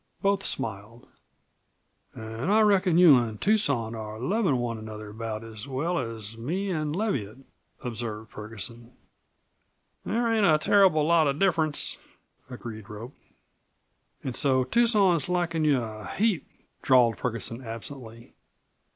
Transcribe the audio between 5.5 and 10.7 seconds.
well as me an' Leviatt," observed Ferguson. "There ain't a